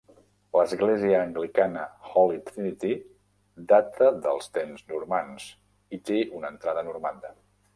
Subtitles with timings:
[0.59, 1.83] L'església anglicana
[2.21, 2.95] Holy Trinity
[3.73, 5.47] data dels temps normands
[5.99, 7.33] i té una entrada normanda.